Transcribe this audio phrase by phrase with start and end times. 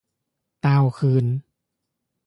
[0.65, 1.25] ຕ່າວຄືນ